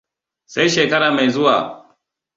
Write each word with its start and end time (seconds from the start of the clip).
Sai 0.53 0.65
shekara 0.69 1.09
mai 1.15 1.27
zuwa! 1.35 1.55